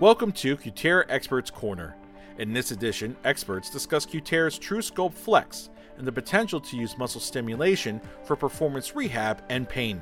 [0.00, 1.96] Welcome to Cutera Experts Corner.
[2.38, 8.00] In this edition, experts discuss Cutera's TrueSculpt Flex and the potential to use muscle stimulation
[8.22, 10.00] for performance rehab and pain.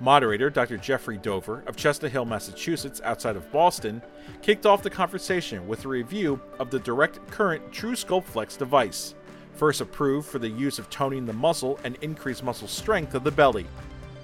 [0.00, 0.76] Moderator Dr.
[0.76, 4.02] Jeffrey Dover of Chestnut Hill, Massachusetts, outside of Boston,
[4.42, 9.14] kicked off the conversation with a review of the direct current TrueSculpt Flex device,
[9.54, 13.30] first approved for the use of toning the muscle and increased muscle strength of the
[13.30, 13.66] belly.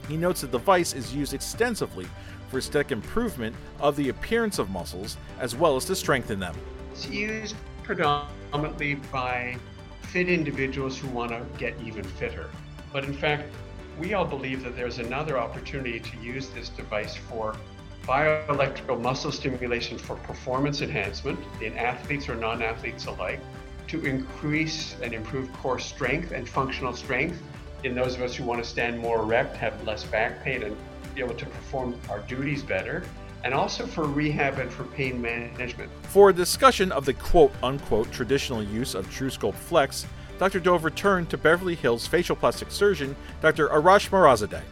[0.09, 2.09] He notes the device is used extensively
[2.49, 6.55] for aesthetic improvement of the appearance of muscles as well as to strengthen them.
[6.93, 9.57] It's used predominantly by
[10.03, 12.51] fit individuals who want to get even fitter.
[12.93, 13.53] But in fact,
[13.99, 17.57] we all believe that there's another opportunity to use this device for
[18.03, 23.41] bioelectrical muscle stimulation for performance enhancement in athletes or non athletes alike,
[23.89, 27.43] to increase and improve core strength and functional strength
[27.85, 30.77] in those of us who want to stand more erect, have less back pain, and
[31.19, 33.03] be able to perform our duties better,
[33.43, 35.91] and also for rehab and for pain management.
[36.05, 40.07] For a discussion of the quote unquote traditional use of TrueSculpt Flex,
[40.39, 40.61] Dr.
[40.61, 43.69] Dover turned to Beverly Hills facial plastic surgeon Dr.
[43.69, 44.63] Arash Moradzadeh.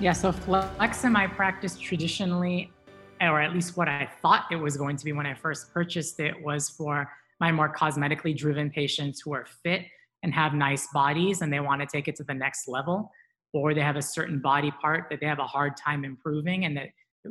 [0.00, 2.72] Yeah, so Flex in my practice traditionally,
[3.20, 6.20] or at least what I thought it was going to be when I first purchased
[6.20, 9.82] it, was for my more cosmetically driven patients who are fit
[10.22, 13.12] and have nice bodies and they want to take it to the next level,
[13.52, 16.76] or they have a certain body part that they have a hard time improving and
[16.76, 16.88] that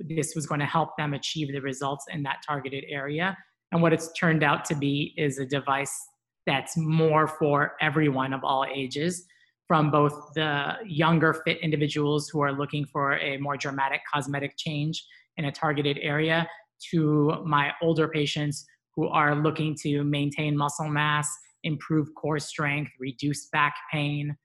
[0.07, 3.37] this was going to help them achieve the results in that targeted area.
[3.71, 5.95] And what it's turned out to be is a device
[6.45, 9.25] that's more for everyone of all ages,
[9.67, 15.03] from both the younger fit individuals who are looking for a more dramatic cosmetic change
[15.37, 16.47] in a targeted area
[16.91, 21.29] to my older patients who are looking to maintain muscle mass,
[21.63, 24.35] improve core strength, reduce back pain.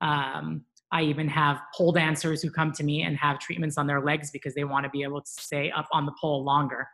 [0.00, 4.00] Um, I even have pole dancers who come to me and have treatments on their
[4.00, 6.86] legs because they want to be able to stay up on the pole longer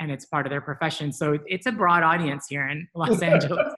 [0.00, 1.12] and it's part of their profession.
[1.12, 3.74] So it's a broad audience here in Los Angeles.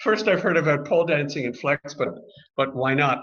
[0.00, 2.08] First, I've heard about pole dancing and flex, but
[2.56, 3.22] but why not?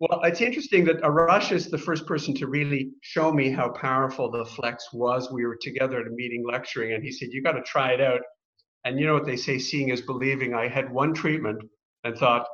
[0.00, 4.30] Well, it's interesting that Arash is the first person to really show me how powerful
[4.30, 5.30] the flex was.
[5.30, 8.00] We were together at a meeting lecturing, and he said, "You got to try it
[8.00, 8.20] out."
[8.84, 10.54] And you know what they say, seeing is believing.
[10.54, 11.60] I had one treatment
[12.04, 12.46] and thought,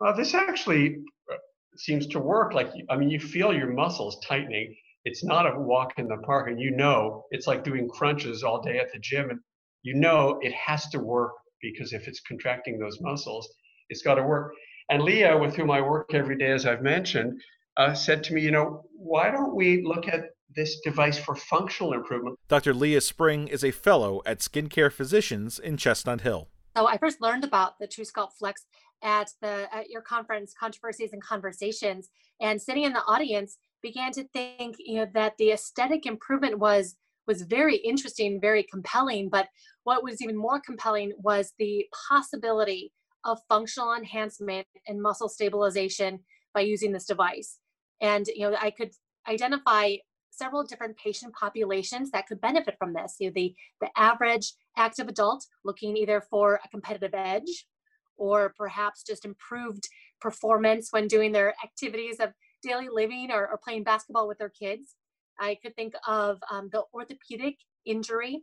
[0.00, 0.96] "Well, this actually
[1.30, 1.36] uh,
[1.76, 4.74] seems to work." Like, I mean, you feel your muscles tightening.
[5.04, 8.60] It's not a walk in the park, and you know it's like doing crunches all
[8.60, 9.40] day at the gym, and
[9.82, 13.48] you know it has to work because if it's contracting those muscles,
[13.88, 14.52] it's got to work.
[14.88, 17.40] And Leah, with whom I work every day, as I've mentioned,
[17.76, 21.92] uh, said to me, you know, why don't we look at this device for functional
[21.92, 22.38] improvement?
[22.48, 22.72] Dr.
[22.72, 26.48] Leah Spring is a fellow at Skincare Physicians in Chestnut Hill.
[26.76, 28.66] So I first learned about the TrueSculpt Flex
[29.02, 32.08] at the at your conference, Controversies and Conversations,
[32.40, 36.96] and sitting in the audience, began to think, you know, that the aesthetic improvement was
[37.26, 39.28] was very interesting, very compelling.
[39.28, 39.48] But
[39.84, 42.92] what was even more compelling was the possibility
[43.24, 46.20] of functional enhancement and muscle stabilization
[46.54, 47.58] by using this device.
[48.00, 48.90] And you know, I could
[49.28, 49.96] identify
[50.30, 53.16] several different patient populations that could benefit from this.
[53.18, 57.66] You know, the the average active adult looking either for a competitive edge
[58.16, 59.88] or perhaps just improved
[60.20, 62.32] performance when doing their activities of
[62.62, 64.94] daily living or, or playing basketball with their kids.
[65.38, 68.42] I could think of um, the orthopedic injury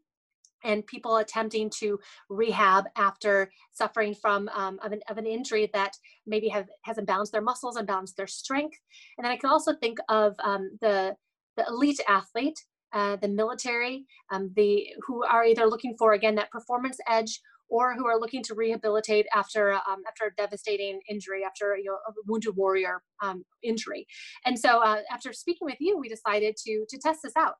[0.64, 5.96] and people attempting to rehab after suffering from um, of, an, of an injury that
[6.26, 8.78] maybe have has imbalanced their muscles, imbalanced their strength.
[9.18, 11.16] And then I can also think of um, the
[11.58, 12.60] the elite athlete,
[12.94, 17.40] uh, the military, um, the who are either looking for again that performance edge
[17.74, 21.98] or who are looking to rehabilitate after um, after a devastating injury, after you know,
[22.08, 24.06] a wounded warrior um, injury.
[24.46, 27.56] And so, uh, after speaking with you, we decided to to test this out.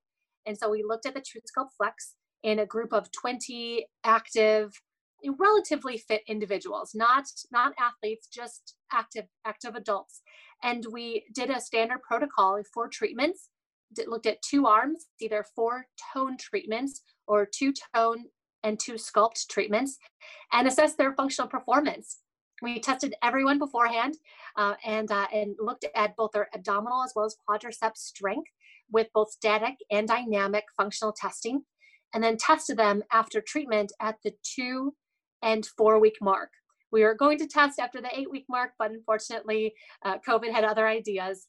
[0.46, 4.74] And so we looked at the TrueSculpt Flex in a group of 20 active,
[5.40, 10.22] relatively fit individuals, not not athletes, just active active adults.
[10.62, 13.50] And we did a standard protocol for treatments.
[14.06, 18.26] looked at two arms, either four tone treatments or two tone
[18.64, 19.98] and two sculpt treatments
[20.52, 22.20] and assess their functional performance.
[22.62, 24.16] We tested everyone beforehand
[24.58, 28.50] uh, and, uh, and looked at both their abdominal as well as quadriceps strength
[28.92, 31.64] with both static and dynamic functional testing,
[32.14, 34.94] and then tested them after treatment at the two
[35.42, 36.50] and four week mark.
[36.92, 39.74] We were going to test after the eight week mark, but unfortunately,
[40.06, 41.48] uh, COVID had other ideas.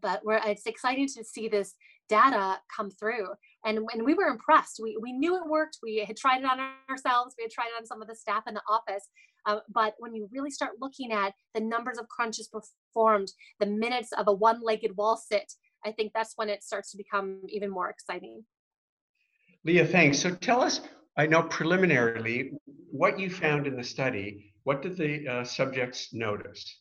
[0.00, 1.74] But it's exciting to see this
[2.08, 3.28] data come through
[3.64, 6.60] and when we were impressed we, we knew it worked we had tried it on
[6.90, 9.08] ourselves we had tried it on some of the staff in the office
[9.46, 14.12] uh, but when you really start looking at the numbers of crunches performed the minutes
[14.12, 15.52] of a one-legged wall sit
[15.84, 18.44] i think that's when it starts to become even more exciting
[19.64, 20.18] Leah, thanks.
[20.18, 20.82] So tell us,
[21.16, 22.52] I know preliminarily,
[22.90, 24.52] what you found in the study.
[24.64, 26.78] What did the uh, subjects notice?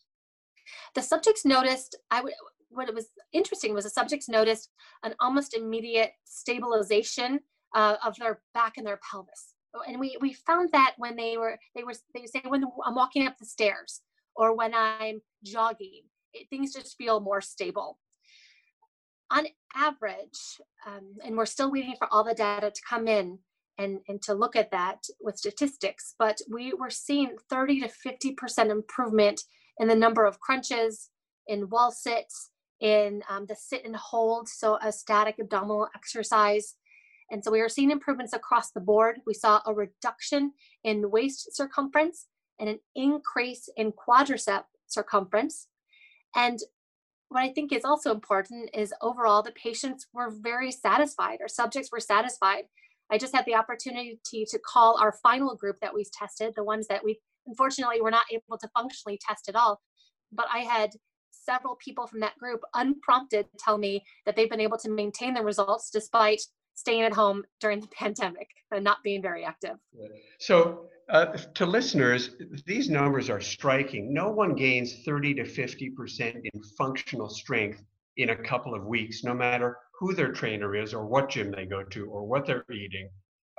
[0.95, 2.33] The subjects noticed, I would,
[2.73, 4.69] what it was interesting was the subjects noticed
[5.03, 7.39] an almost immediate stabilization
[7.75, 9.53] uh, of their back and their pelvis.
[9.87, 13.25] And we, we found that when they were, they were, they say when I'm walking
[13.25, 14.01] up the stairs
[14.35, 16.03] or when I'm jogging,
[16.33, 17.97] it, things just feel more stable.
[19.31, 19.45] On
[19.75, 23.39] average, um, and we're still waiting for all the data to come in
[23.79, 28.69] and, and to look at that with statistics, but we were seeing 30 to 50%
[28.69, 29.41] improvement
[29.79, 31.09] in the number of crunches,
[31.47, 32.51] in wall sits,
[32.83, 36.75] in um, the sit and hold, so a static abdominal exercise.
[37.31, 39.21] And so we are seeing improvements across the board.
[39.25, 40.51] We saw a reduction
[40.83, 42.27] in waist circumference
[42.59, 45.67] and an increase in quadricep circumference.
[46.35, 46.59] And
[47.29, 51.89] what I think is also important is overall the patients were very satisfied, our subjects
[51.91, 52.65] were satisfied.
[53.09, 56.87] I just had the opportunity to call our final group that we tested, the ones
[56.87, 59.81] that we unfortunately were not able to functionally test at all.
[60.31, 60.91] But I had
[61.33, 65.41] several people from that group unprompted tell me that they've been able to maintain the
[65.41, 66.41] results despite
[66.75, 69.77] staying at home during the pandemic and not being very active.
[70.39, 71.25] So, uh,
[71.55, 72.31] to listeners,
[72.65, 74.13] these numbers are striking.
[74.13, 77.83] No one gains 30 to 50% in functional strength
[78.17, 81.65] in a couple of weeks, no matter who their trainer is or what gym they
[81.65, 83.09] go to or what they're eating.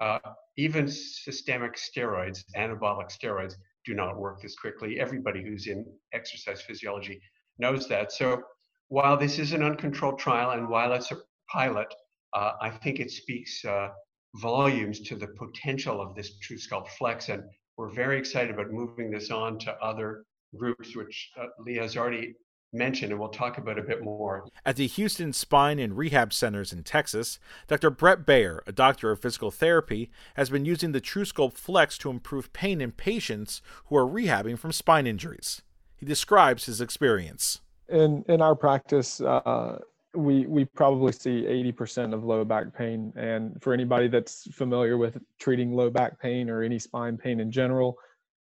[0.00, 0.18] Uh,
[0.56, 3.54] even systemic steroids, anabolic steroids,
[3.84, 4.98] do not work this quickly.
[4.98, 7.20] Everybody who's in exercise physiology
[7.58, 8.12] knows that.
[8.12, 8.42] So
[8.88, 11.16] while this is an uncontrolled trial and while it's a
[11.50, 11.92] pilot,
[12.32, 13.88] uh, I think it speaks uh,
[14.36, 17.28] volumes to the potential of this TrueSculpt Flex.
[17.28, 17.42] And
[17.76, 20.24] we're very excited about moving this on to other
[20.56, 22.34] groups, which uh, Leah has already
[22.72, 24.44] mentioned, and we'll talk about a bit more.
[24.66, 27.90] At the Houston Spine and Rehab Centers in Texas, Dr.
[27.90, 32.52] Brett Bayer, a doctor of physical therapy, has been using the TrueSculpt Flex to improve
[32.52, 35.62] pain in patients who are rehabbing from spine injuries.
[36.04, 37.62] He describes his experience.
[37.88, 39.78] In in our practice, uh,
[40.14, 43.10] we we probably see 80% of low back pain.
[43.16, 47.50] And for anybody that's familiar with treating low back pain or any spine pain in
[47.50, 47.96] general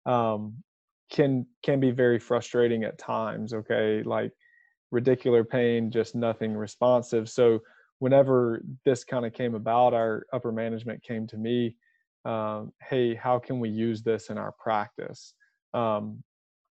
[0.06, 0.56] um,
[1.08, 4.02] can can be very frustrating at times okay?
[4.02, 4.32] Like
[4.92, 7.30] radicular pain just nothing responsive.
[7.30, 7.60] So
[8.00, 11.76] whenever this kind of came about our upper management came to me
[12.24, 15.34] um, hey how can we use this in our practice?
[15.74, 16.24] Um,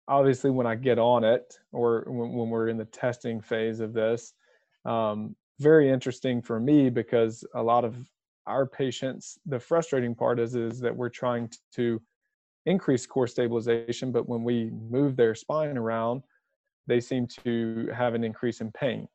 [0.09, 3.93] obviously when i get on it or when, when we're in the testing phase of
[3.93, 4.35] this
[4.85, 7.97] um, very interesting for me because a lot of
[8.47, 12.01] our patients the frustrating part is is that we're trying to
[12.67, 16.23] increase core stabilization but when we move their spine around
[16.87, 19.07] they seem to have an increase in pain.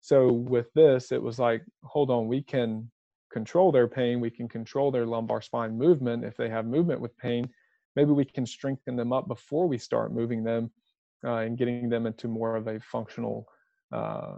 [0.00, 2.90] So with this it was like hold on we can
[3.32, 7.16] control their pain we can control their lumbar spine movement if they have movement with
[7.18, 7.48] pain
[7.96, 10.70] maybe we can strengthen them up before we start moving them
[11.24, 13.48] uh, and getting them into more of a functional
[13.92, 14.34] uh,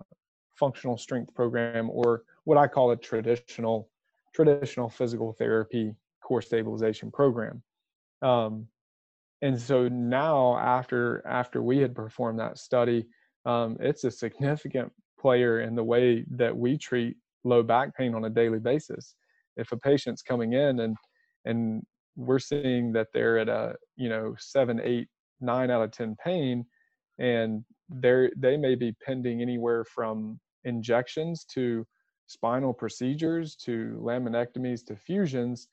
[0.55, 3.91] functional strength program or what I call a traditional
[4.35, 7.63] traditional physical therapy core stabilization program.
[8.23, 8.67] Um,
[9.43, 13.07] and so now after after we had performed that study,
[13.45, 18.25] um, it's a significant player in the way that we treat low back pain on
[18.25, 19.15] a daily basis.
[19.57, 20.97] If a patient's coming in and
[21.45, 21.85] and
[22.19, 25.09] we're seeing that they're at a you know seven, eight,
[25.41, 26.67] nine out of ten pain,
[27.19, 31.87] and they're they may be pending anywhere from injections to
[32.27, 35.69] spinal procedures to laminectomies to fusions,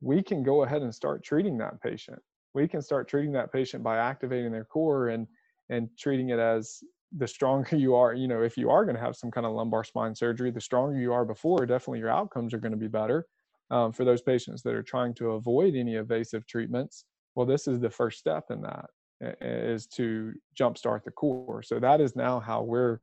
[0.00, 2.18] we can go ahead and start treating that patient.
[2.54, 5.26] We can start treating that patient by activating their core and
[5.68, 6.82] and treating it as
[7.16, 9.52] the stronger you are, you know, if you are going to have some kind of
[9.52, 12.88] lumbar spine surgery, the stronger you are before, definitely your outcomes are going to be
[12.88, 13.26] better.
[13.70, 17.78] Um, for those patients that are trying to avoid any evasive treatments, well, this is
[17.80, 18.86] the first step in that
[19.40, 21.62] is to jumpstart the core.
[21.62, 23.00] So that is now how we're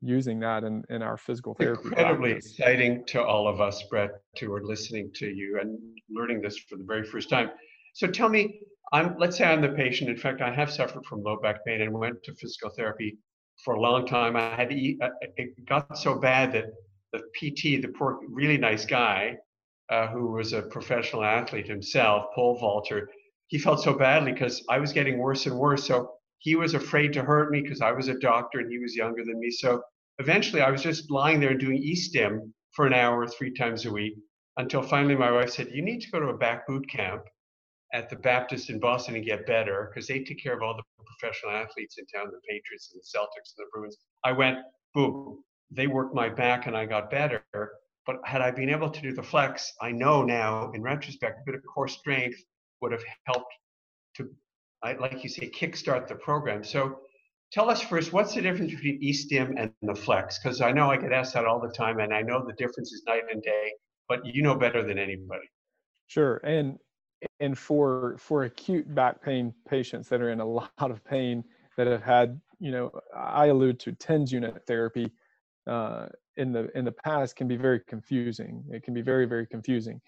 [0.00, 1.82] using that in, in our physical therapy.
[1.84, 2.52] Incredibly practice.
[2.52, 6.76] exciting to all of us, Brett, who are listening to you and learning this for
[6.76, 7.50] the very first time.
[7.94, 8.60] So tell me,
[8.92, 10.10] I'm let's say I'm the patient.
[10.10, 13.18] In fact, I have suffered from low back pain and went to physical therapy
[13.62, 14.36] for a long time.
[14.36, 16.66] I had to eat, uh, it got so bad that
[17.12, 19.36] the PT, the poor, really nice guy,
[19.90, 23.08] uh, who was a professional athlete himself, pole vaulter,
[23.48, 25.86] he felt so badly because I was getting worse and worse.
[25.86, 28.94] So he was afraid to hurt me because I was a doctor and he was
[28.94, 29.50] younger than me.
[29.50, 29.82] So
[30.18, 34.14] eventually I was just lying there doing E-stim for an hour three times a week
[34.56, 37.24] until finally my wife said, You need to go to a back boot camp
[37.92, 40.82] at the Baptist in Boston and get better because they take care of all the
[41.04, 43.96] professional athletes in town, the Patriots and the Celtics and the Bruins.
[44.24, 44.58] I went,
[44.94, 47.44] boom, they worked my back and I got better.
[48.10, 51.42] But had I been able to do the flex, I know now in retrospect, a
[51.46, 52.42] bit of core strength
[52.80, 53.52] would have helped
[54.16, 54.28] to,
[54.82, 56.64] like you say, kickstart the program.
[56.64, 57.02] So
[57.52, 60.40] tell us first, what's the difference between E-stim and the flex?
[60.42, 62.90] Because I know I get asked that all the time, and I know the difference
[62.90, 63.72] is night and day,
[64.08, 65.48] but you know better than anybody.
[66.08, 66.80] Sure, and
[67.38, 71.44] and for for acute back pain patients that are in a lot of pain
[71.76, 75.12] that have had, you know, I allude to TENS unit therapy
[75.68, 76.06] uh,
[76.36, 78.64] in the in the past can be very confusing.
[78.70, 80.00] It can be very very confusing.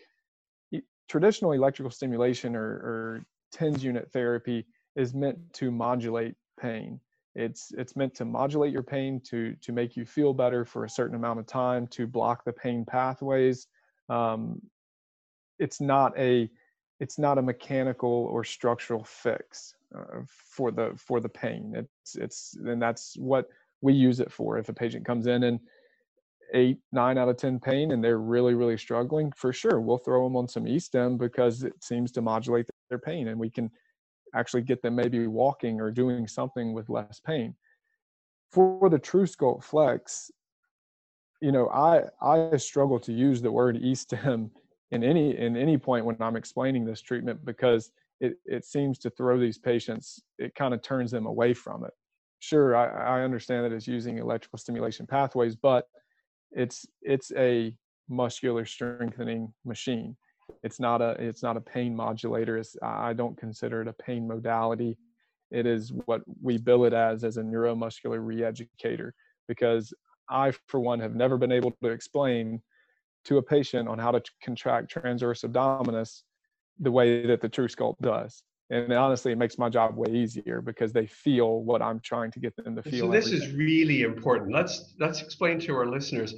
[1.09, 4.65] Traditional electrical stimulation or, or TENS unit therapy
[4.97, 7.01] is meant to modulate pain.
[7.35, 10.89] It's it's meant to modulate your pain to to make you feel better for a
[10.89, 13.67] certain amount of time to block the pain pathways.
[14.09, 14.61] Um,
[15.59, 16.51] it's not a
[17.01, 21.75] it's not a mechanical or structural fix uh, for the for the pain.
[21.75, 23.49] It's it's and that's what
[23.81, 24.59] we use it for.
[24.59, 25.59] If a patient comes in and
[26.53, 30.25] eight, nine out of 10 pain and they're really, really struggling, for sure, we'll throw
[30.25, 33.71] them on some E-stim because it seems to modulate their pain and we can
[34.35, 37.55] actually get them maybe walking or doing something with less pain.
[38.51, 40.31] For the TrueSculpt Flex,
[41.41, 44.51] you know, I I struggle to use the word E-stim
[44.91, 47.91] in any in any point when I'm explaining this treatment because
[48.21, 51.91] it, it seems to throw these patients, it kind of turns them away from it.
[52.39, 55.89] Sure, I, I understand that it's using electrical stimulation pathways, but
[56.55, 57.75] it's it's a
[58.09, 60.17] muscular strengthening machine.
[60.63, 62.59] It's not a it's not a pain modulator.
[62.59, 64.99] It's, i don't consider it a pain modality.
[65.51, 69.13] It is what we bill it as as a neuromuscular reeducator
[69.49, 69.93] because
[70.31, 72.63] i for one have never been able to explain
[73.25, 76.23] to a patient on how to contract transverse abdominis
[76.81, 78.43] the way that the true TrueSculpt does
[78.73, 82.41] and honestly it makes my job way easier because they feel what i'm trying to
[82.41, 84.53] get them to feel so this is really important.
[84.53, 86.35] Let's let's explain to our listeners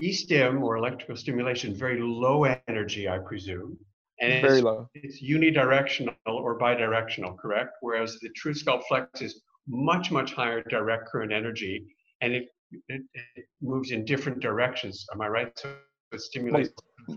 [0.00, 3.76] e-stim or electrical stimulation very low energy i presume
[4.20, 4.88] and it's, very low.
[4.94, 7.76] it's unidirectional or bidirectional correct?
[7.80, 11.86] Whereas the TrueSculpt flex is much much higher direct current energy
[12.20, 12.48] and it,
[12.88, 15.06] it, it moves in different directions.
[15.12, 15.56] Am i right?
[15.56, 15.72] So
[16.12, 16.70] it stimulates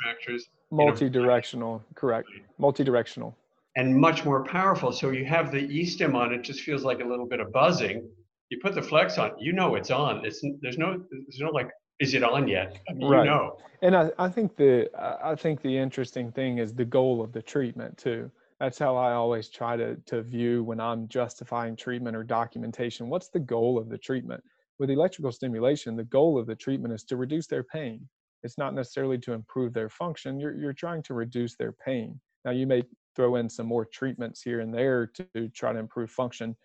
[0.04, 2.28] factors multi-directional correct.
[2.58, 3.36] multi-directional
[3.76, 4.92] and much more powerful.
[4.92, 8.08] So you have the e-stim on, it just feels like a little bit of buzzing.
[8.50, 10.26] You put the flex on, you know it's on.
[10.26, 12.80] It's there's no there's no like, is it on yet?
[12.90, 13.24] I mean, right.
[13.24, 13.58] You know.
[13.82, 14.90] And I, I think the
[15.24, 18.30] I think the interesting thing is the goal of the treatment too.
[18.60, 23.10] That's how I always try to to view when I'm justifying treatment or documentation.
[23.10, 24.44] What's the goal of the treatment?
[24.80, 28.08] With electrical stimulation, the goal of the treatment is to reduce their pain.
[28.44, 30.40] It's not necessarily to improve their function.
[30.40, 32.20] You're you're trying to reduce their pain.
[32.44, 32.84] Now you may
[33.16, 36.56] throw in some more treatments here and there to try to improve function.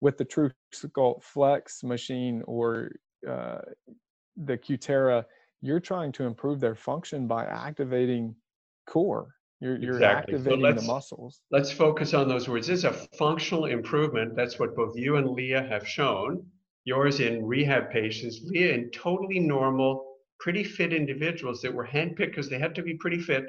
[0.00, 2.90] With the True Sculpt Flex machine or
[3.28, 3.58] uh,
[4.36, 5.24] the Cutera,
[5.62, 8.34] you're trying to improve their function by activating
[8.86, 9.34] core.
[9.60, 10.34] You're, you're exactly.
[10.34, 11.40] activating so the muscles.
[11.50, 12.66] Let's focus on those words.
[12.66, 14.36] This is a functional improvement.
[14.36, 16.44] That's what both you and Leah have shown.
[16.84, 20.04] Yours in rehab patients, Leah in totally normal,
[20.38, 23.44] pretty fit individuals that were handpicked because they had to be pretty fit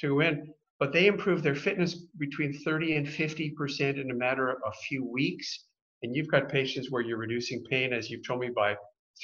[0.00, 4.50] to go in but they improve their fitness between 30 and 50% in a matter
[4.50, 5.64] of a few weeks.
[6.02, 8.76] And you've got patients where you're reducing pain, as you've told me, by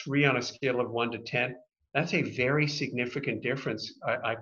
[0.02, 1.54] three on a scale of one to 10.
[1.92, 3.94] That's a very significant difference.
[4.04, 4.36] I, I,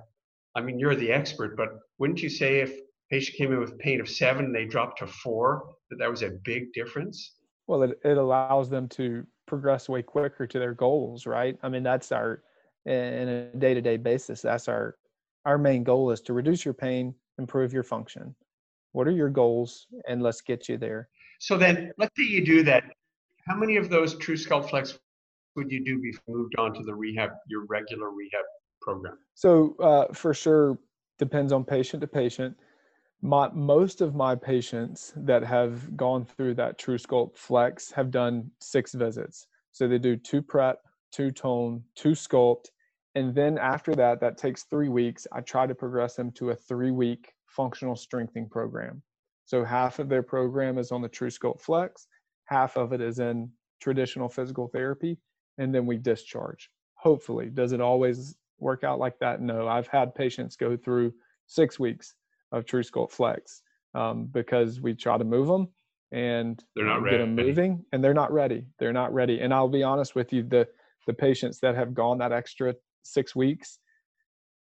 [0.57, 2.73] I mean, you're the expert, but wouldn't you say if
[3.11, 6.23] patient came in with pain of seven and they dropped to four, that that was
[6.23, 7.35] a big difference?
[7.67, 11.59] Well, it, it allows them to progress way quicker to their goals, right?
[11.63, 12.43] I mean, that's our,
[12.87, 14.97] in a day to day basis, that's our
[15.45, 18.35] our main goal is to reduce your pain, improve your function.
[18.93, 19.87] What are your goals?
[20.09, 21.09] And let's get you there.
[21.41, 22.85] So then, let's say you do that.
[23.47, 24.99] How many of those True TrueSculpt Flex
[25.57, 28.45] would you do before you moved on to the rehab, your regular rehab
[28.81, 29.19] program?
[29.35, 30.79] So uh, for sure,
[31.19, 32.57] depends on patient to patient.
[33.21, 38.93] My, most of my patients that have gone through that TrueSculpt Flex have done six
[38.93, 39.47] visits.
[39.73, 40.81] So they do two prep,
[41.13, 42.67] two tone, two sculpt,
[43.15, 45.27] and then after that, that takes three weeks.
[45.33, 49.03] I try to progress them to a three week functional strengthening program.
[49.45, 52.07] So half of their program is on the TrueSculpt Flex,
[52.45, 53.51] half of it is in
[53.81, 55.19] traditional physical therapy,
[55.59, 56.71] and then we discharge.
[56.95, 59.41] Hopefully, does it always work out like that?
[59.41, 61.13] No, I've had patients go through
[61.47, 62.15] six weeks
[62.53, 63.63] of TrueSculpt Flex
[63.95, 65.69] um, because we try to move them
[66.13, 68.67] and they're not get them moving, and they're not ready.
[68.79, 69.41] They're not ready.
[69.41, 70.69] And I'll be honest with you, the
[71.07, 73.79] the patients that have gone that extra six weeks,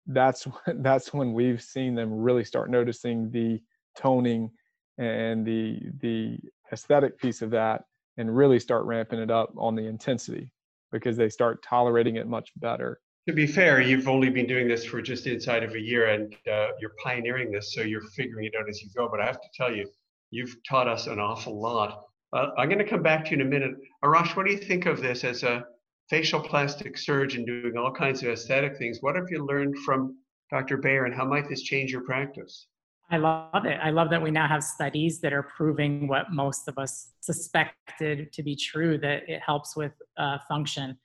[0.07, 0.47] that's
[0.77, 3.61] that's when we've seen them really start noticing the
[3.97, 4.51] toning
[4.99, 6.39] and the the
[6.73, 7.85] aesthetic piece of that
[8.19, 10.51] and really start ramping it up on the intensity
[10.91, 14.85] because they start tolerating it much better to be fair, you've only been doing this
[14.85, 18.53] for just inside of a year and uh, you're pioneering this, so you're figuring it
[18.59, 19.09] out as you go.
[19.09, 19.89] But I have to tell you,
[20.31, 22.05] you've taught us an awful lot.
[22.33, 23.73] Uh, I'm going to come back to you in a minute.
[24.03, 25.65] Arash, what do you think of this as a
[26.13, 28.99] facial plastic surgeon doing all kinds of aesthetic things?
[29.01, 30.15] What have you learned from
[30.51, 30.77] Dr.
[30.77, 32.67] Bayer and how might this change your practice?
[33.11, 33.79] I love it.
[33.83, 38.31] I love that we now have studies that are proving what most of us suspected
[38.31, 40.99] to be true that it helps with uh, function.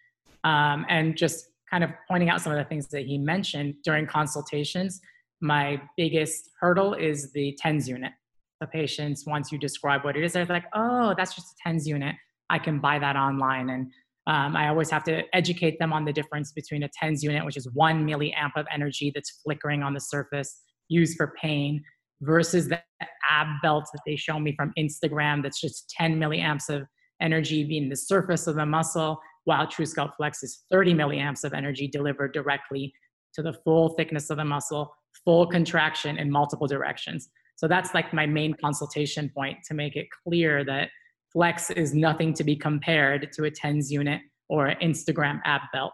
[0.43, 4.07] Um, and just kind of pointing out some of the things that he mentioned during
[4.07, 4.99] consultations,
[5.39, 8.11] my biggest hurdle is the TENS unit.
[8.59, 11.87] The patients, once you describe what it is, they're like, oh, that's just a TENS
[11.87, 12.13] unit.
[12.49, 13.69] I can buy that online.
[13.69, 13.91] And
[14.27, 17.55] um, I always have to educate them on the difference between a TENS unit, which
[17.55, 21.81] is one milliamp of energy that's flickering on the surface, used for pain,
[22.21, 22.81] versus the
[23.29, 26.87] ab belt that they show me from Instagram that's just 10 milliamps of
[27.21, 31.87] energy being the surface of the muscle, while TrueSculpt Flex is 30 milliamps of energy
[31.87, 32.93] delivered directly
[33.33, 34.93] to the full thickness of the muscle,
[35.23, 37.29] full contraction in multiple directions.
[37.55, 40.89] So that's like my main consultation point to make it clear that
[41.37, 45.93] Flex is nothing to be compared to a TENS unit or Instagram ab belt.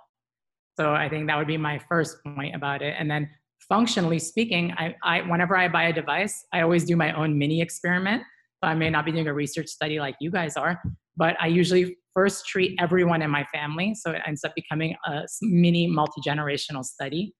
[0.79, 2.95] So I think that would be my first point about it.
[2.97, 3.29] And then
[3.67, 7.59] functionally speaking, I, I, whenever I buy a device, I always do my own mini
[7.61, 8.23] experiment.
[8.63, 10.81] So I may not be doing a research study like you guys are,
[11.17, 13.95] but I usually first treat everyone in my family.
[13.95, 17.35] So it ends up becoming a mini multi generational study.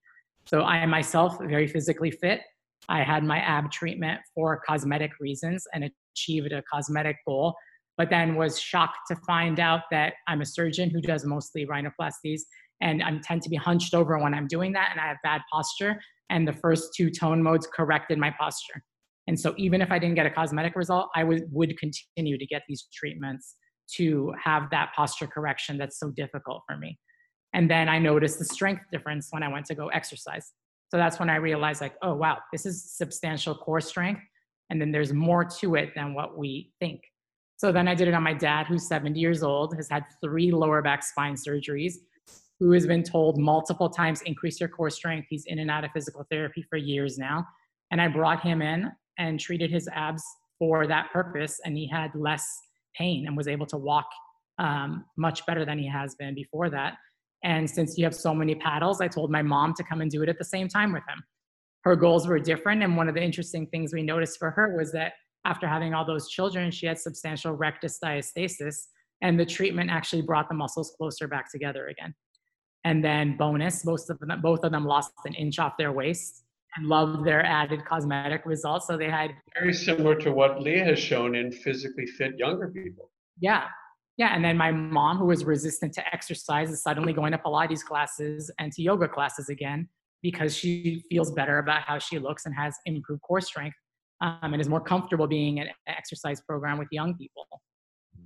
[0.45, 2.41] So I am myself very physically fit.
[2.89, 7.55] I had my ab treatment for cosmetic reasons and achieved a cosmetic goal,
[7.97, 12.41] but then was shocked to find out that I'm a surgeon who does mostly rhinoplasties
[12.81, 15.41] and I tend to be hunched over when I'm doing that and I have bad
[15.51, 18.83] posture and the first two tone modes corrected my posture.
[19.27, 22.45] And so even if I didn't get a cosmetic result, I would, would continue to
[22.45, 23.55] get these treatments
[23.95, 26.97] to have that posture correction that's so difficult for me.
[27.53, 30.51] And then I noticed the strength difference when I went to go exercise.
[30.89, 34.21] So that's when I realized, like, oh, wow, this is substantial core strength.
[34.69, 37.01] And then there's more to it than what we think.
[37.57, 40.51] So then I did it on my dad, who's 70 years old, has had three
[40.51, 41.93] lower back spine surgeries,
[42.59, 45.27] who has been told multiple times increase your core strength.
[45.29, 47.45] He's in and out of physical therapy for years now.
[47.91, 50.23] And I brought him in and treated his abs
[50.59, 51.59] for that purpose.
[51.63, 52.45] And he had less
[52.95, 54.05] pain and was able to walk
[54.59, 56.95] um, much better than he has been before that.
[57.43, 60.23] And since you have so many paddles, I told my mom to come and do
[60.23, 61.23] it at the same time with him.
[61.83, 62.81] Her goals were different.
[62.81, 65.13] And one of the interesting things we noticed for her was that
[65.45, 68.87] after having all those children, she had substantial rectus diastasis,
[69.21, 72.13] and the treatment actually brought the muscles closer back together again.
[72.85, 76.43] And then bonus, most of them, both of them lost an inch off their waist
[76.75, 78.87] and loved their added cosmetic results.
[78.87, 83.09] So they had very similar to what Leah has shown in physically fit younger people.
[83.39, 83.67] Yeah.
[84.17, 84.35] Yeah.
[84.35, 88.51] And then my mom, who was resistant to exercise, is suddenly going to Pilates classes
[88.59, 89.87] and to yoga classes again
[90.21, 93.75] because she feels better about how she looks and has improved core strength
[94.23, 97.45] um, and is more comfortable being an exercise program with young people.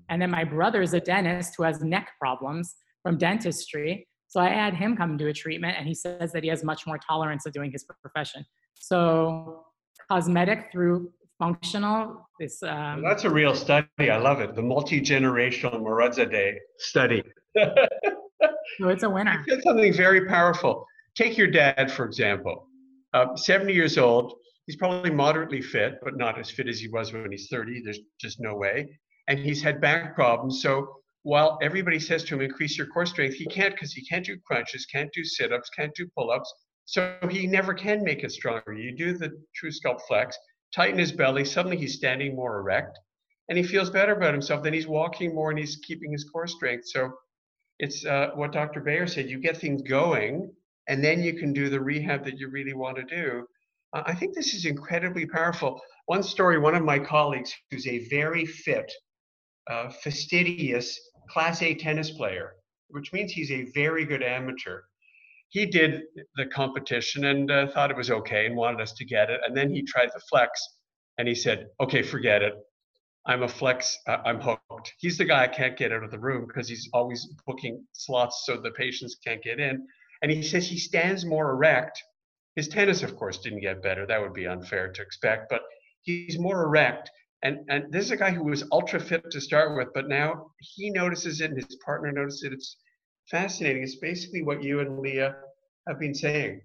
[0.10, 4.07] And then my brother is a dentist who has neck problems from dentistry.
[4.27, 6.86] So I had him come do a treatment, and he says that he has much
[6.86, 8.45] more tolerance of doing his profession.
[8.75, 9.65] So
[10.10, 12.62] cosmetic through functional is.
[12.62, 13.88] Um, well, that's a real study.
[13.99, 14.55] I love it.
[14.55, 17.23] The multi generational Moradzadeh study.
[17.57, 19.43] so it's a winner.
[19.47, 20.86] It's something very powerful.
[21.15, 22.67] Take your dad, for example.
[23.13, 24.36] Uh, 70 years old.
[24.67, 27.82] He's probably moderately fit, but not as fit as he was when he's 30.
[27.84, 28.99] There's just no way.
[29.27, 30.62] And he's had back problems.
[30.62, 30.88] So
[31.23, 34.38] while everybody says to him, increase your core strength, he can't because he can't do
[34.45, 36.53] crunches, can't do sit ups, can't do pull ups.
[36.86, 38.73] So he never can make it stronger.
[38.73, 40.38] You do the TrueSculpt Flex,
[40.73, 42.97] tighten his belly, suddenly he's standing more erect
[43.49, 44.63] and he feels better about himself.
[44.63, 46.88] Then he's walking more and he's keeping his core strength.
[46.88, 47.12] So
[47.80, 48.82] it's uh, what Dr.
[48.82, 50.51] Bayer said you get things going
[50.88, 53.45] and then you can do the rehab that you really want to do.
[53.93, 55.82] Uh, I think this is incredibly powerful.
[56.06, 58.91] One story, one of my colleagues who's a very fit,
[59.69, 62.56] uh, fastidious Class A tennis player,
[62.89, 64.82] which means he's a very good amateur.
[65.50, 66.04] He did
[66.36, 69.39] the competition and uh, thought it was okay and wanted us to get it.
[69.45, 70.62] And then he tried the flex
[71.17, 72.54] and he said, okay, forget it.
[73.26, 74.93] I'm a flex, uh, I'm hooked.
[75.00, 78.43] He's the guy I can't get out of the room because he's always booking slots
[78.45, 79.86] so the patients can't get in.
[80.21, 82.02] And he says he stands more erect.
[82.57, 84.05] His tennis, of course, didn't get better.
[84.05, 85.61] That would be unfair to expect, but
[86.01, 87.09] he's more erect
[87.43, 90.47] and, and this is a guy who was ultra fit to start with, but now
[90.59, 92.53] he notices it and his partner notices it.
[92.53, 92.77] It's
[93.29, 93.83] fascinating.
[93.83, 95.35] It's basically what you and Leah
[95.87, 96.61] have been saying.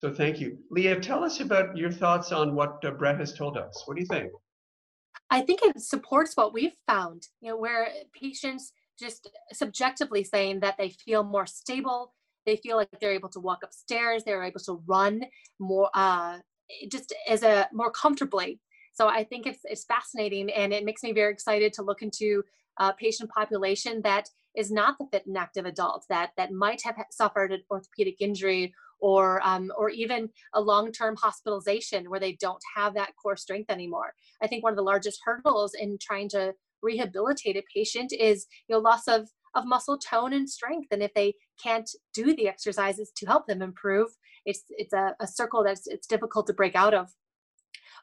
[0.00, 0.58] So thank you.
[0.70, 3.82] Leah, tell us about your thoughts on what uh, Brett has told us.
[3.86, 4.30] What do you think?
[5.30, 10.76] I think it supports what we've found, you know, where patients just subjectively saying that
[10.78, 12.14] they feel more stable,
[12.46, 15.22] they feel like they're able to walk upstairs they're able to run
[15.58, 16.38] more uh,
[16.90, 18.60] just as a more comfortably
[18.92, 22.42] so i think it's, it's fascinating and it makes me very excited to look into
[22.78, 26.96] a patient population that is not the fit and active adult that that might have
[27.10, 32.94] suffered an orthopedic injury or um, or even a long-term hospitalization where they don't have
[32.94, 34.14] that core strength anymore.
[34.42, 38.74] I think one of the largest hurdles in trying to rehabilitate a patient is you
[38.74, 43.10] know loss of of muscle tone and strength and if they can't do the exercises
[43.16, 44.10] to help them improve
[44.46, 47.10] it's it's a, a circle that's it's difficult to break out of.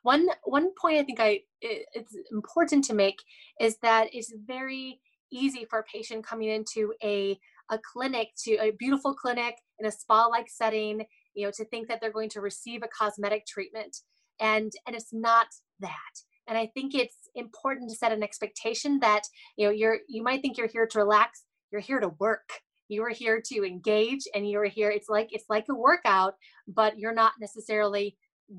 [0.04, 3.20] One one point i think i it, it's important to make
[3.60, 5.00] is that it's very
[5.32, 7.40] easy for a patient coming into a
[7.72, 11.88] a clinic to a beautiful clinic in a spa like setting you know to think
[11.88, 13.96] that they're going to receive a cosmetic treatment
[14.42, 15.48] and and it's not
[15.80, 16.14] that.
[16.48, 19.24] And i think it's important to set an expectation that
[19.58, 21.44] you know you're you might think you're here to relax.
[21.72, 22.50] You're here to work.
[22.90, 26.36] You are here to engage and you're here it's like it's like a workout
[26.68, 28.18] but you're not necessarily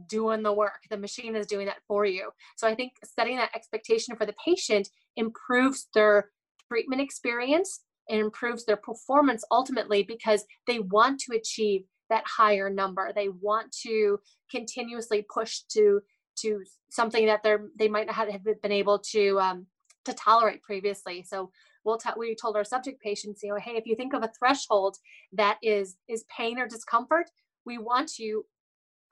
[0.09, 0.81] doing the work.
[0.91, 2.31] The machine is doing that for you.
[2.57, 6.31] So i think setting that expectation for the patient improves their
[6.69, 13.13] treatment experience and improves their performance ultimately because they want to achieve that higher number.
[13.15, 14.19] They want to
[14.51, 16.01] continuously push to
[16.37, 19.67] to something that they're they might not have been able to um,
[20.05, 21.25] to tolerate previously.
[21.27, 21.51] So
[21.85, 24.31] we'll t- we told our subject patients you know hey if you think of a
[24.39, 24.97] threshold
[25.33, 27.31] that is is pain or discomfort
[27.67, 28.45] we want you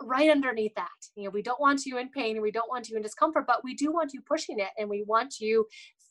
[0.04, 0.88] right underneath that.
[1.16, 3.44] You know we don't want you in pain and we don't want you in discomfort
[3.46, 5.66] but we do want you pushing it and we want you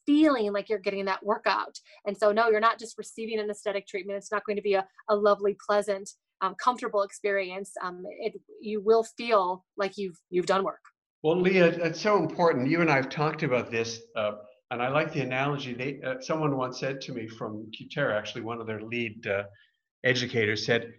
[0.05, 1.77] feeling like you're getting that workout.
[2.05, 4.17] And so no you're not just receiving an aesthetic treatment.
[4.17, 6.09] It's not going to be a, a lovely pleasant
[6.41, 7.73] um, comfortable experience.
[7.83, 10.81] Um, it, you will feel like you've you've done work
[11.23, 12.69] well, Leah, it's so important.
[12.69, 14.33] You and I have talked about this, uh,
[14.71, 15.73] and I like the analogy.
[15.73, 19.43] They, uh, someone once said to me from Cutera, actually, one of their lead uh,
[20.03, 20.91] educators said,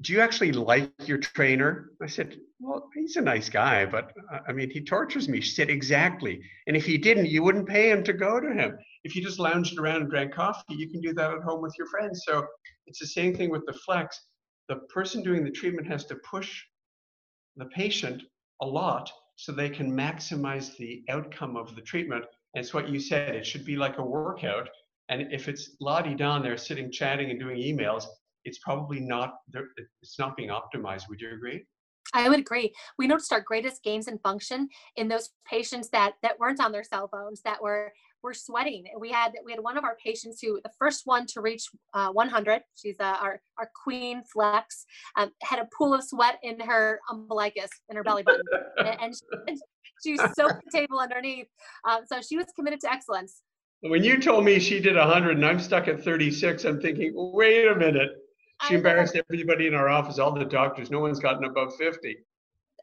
[0.00, 4.38] "Do you actually like your trainer?" I said, "Well, he's a nice guy, but uh,
[4.48, 6.40] I mean, he tortures me." She said, "Exactly.
[6.66, 8.78] And if he didn't, you wouldn't pay him to go to him.
[9.04, 11.74] If you just lounged around and drank coffee, you can do that at home with
[11.76, 12.46] your friends." So
[12.86, 14.18] it's the same thing with the flex.
[14.68, 16.62] The person doing the treatment has to push
[17.56, 18.22] the patient
[18.62, 22.26] a lot so they can maximize the outcome of the treatment.
[22.54, 24.68] And it's what you said, it should be like a workout.
[25.08, 28.04] And if it's Lottie down there sitting chatting and doing emails,
[28.44, 29.36] it's probably not
[30.02, 31.08] it's not being optimized.
[31.08, 31.64] Would you agree?
[32.12, 32.74] I would agree.
[32.98, 36.84] We noticed our greatest gains in function in those patients that that weren't on their
[36.84, 38.84] cell phones, that were were sweating.
[38.98, 42.08] We had we had one of our patients who the first one to reach uh,
[42.08, 42.62] 100.
[42.76, 44.84] She's uh, our our queen flex.
[45.16, 48.42] Um, had a pool of sweat in her umbilicus in her belly button,
[48.78, 49.14] and,
[49.48, 49.58] and,
[50.02, 51.48] she, she soaked the table underneath.
[51.88, 53.42] Um, so she was committed to excellence.
[53.82, 57.66] When you told me she did 100 and I'm stuck at 36, I'm thinking, wait
[57.66, 58.10] a minute.
[58.68, 60.90] She embarrassed everybody in our office, all the doctors.
[60.90, 62.18] No one's gotten above 50.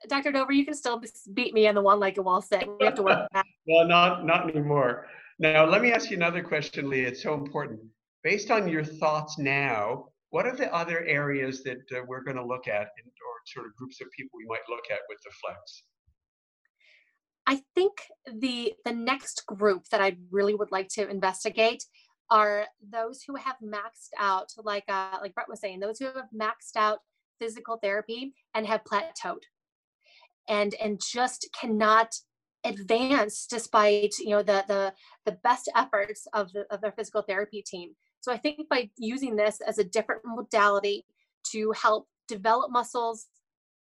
[0.08, 0.32] Dr.
[0.32, 1.02] Dover, you can still
[1.34, 2.68] beat me in the one-legged wall sit.
[2.80, 3.28] We have to work.
[3.68, 5.08] well, not not anymore.
[5.40, 7.02] Now, let me ask you another question, Lee.
[7.02, 7.80] It's so important.
[8.24, 12.46] Based on your thoughts now, what are the other areas that uh, we're going to
[12.46, 15.32] look at, in, or sort of groups of people we might look at with the
[15.42, 15.84] flex?
[17.46, 17.94] I think
[18.42, 21.84] the the next group that I really would like to investigate
[22.30, 26.28] are those who have maxed out, like uh, like Brett was saying, those who have
[26.36, 27.00] maxed out
[27.40, 29.44] physical therapy and have plateaued,
[30.50, 32.14] and and just cannot
[32.68, 34.94] advance despite you know the the
[35.26, 37.96] the best efforts of the of their physical therapy team.
[38.22, 41.06] So I think by using this as a different modality
[41.52, 43.28] to help develop muscles,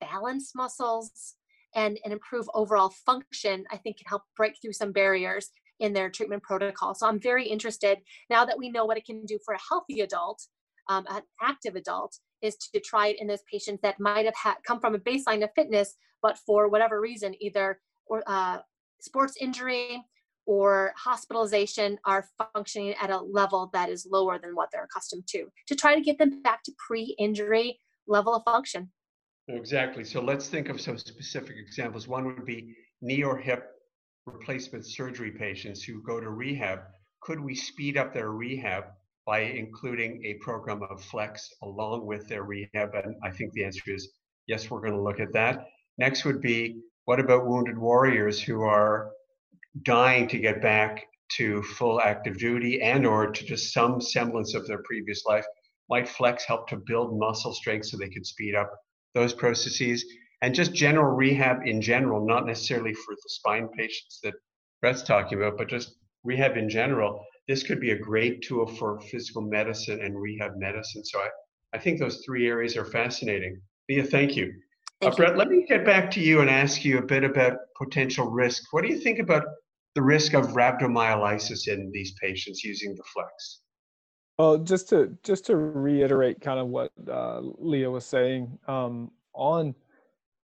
[0.00, 1.36] balance muscles,
[1.74, 6.08] and, and improve overall function, I think can help break through some barriers in their
[6.08, 6.94] treatment protocol.
[6.94, 7.98] So I'm very interested
[8.30, 10.42] now that we know what it can do for a healthy adult,
[10.88, 14.56] um, an active adult, is to try it in those patients that might have had,
[14.66, 18.58] come from a baseline of fitness, but for whatever reason, either or uh,
[19.04, 20.02] sports injury
[20.46, 25.46] or hospitalization are functioning at a level that is lower than what they're accustomed to,
[25.66, 28.90] to try to get them back to pre-injury level of function.
[29.48, 30.04] Exactly.
[30.04, 32.08] So let's think of some specific examples.
[32.08, 33.70] One would be knee or hip
[34.26, 36.80] replacement surgery patients who go to rehab.
[37.20, 38.84] Could we speed up their rehab
[39.26, 42.94] by including a program of flex along with their rehab?
[42.94, 44.12] And I think the answer is
[44.46, 45.66] yes, we're going to look at that.
[45.98, 49.10] Next would be what about wounded warriors who are
[49.82, 54.66] dying to get back to full active duty and or to just some semblance of
[54.66, 55.44] their previous life?
[55.90, 58.72] Might flex help to build muscle strength so they could speed up
[59.14, 60.04] those processes?
[60.42, 64.34] And just general rehab in general, not necessarily for the spine patients that
[64.80, 67.24] Brett's talking about, but just rehab in general.
[67.48, 71.04] This could be a great tool for physical medicine and rehab medicine.
[71.04, 71.28] So I,
[71.74, 73.60] I think those three areas are fascinating.
[73.88, 74.52] Leah, thank you.
[75.04, 75.16] Thank uh.
[75.16, 78.72] Brett, let me get back to you and ask you a bit about potential risk.
[78.72, 79.44] What do you think about
[79.94, 83.60] the risk of rhabdomyolysis in these patients using the flex?
[84.38, 89.74] Well, just to just to reiterate kind of what uh, Leah was saying um, on